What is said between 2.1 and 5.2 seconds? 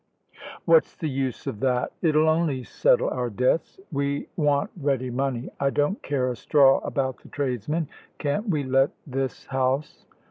only settle our debts. We want ready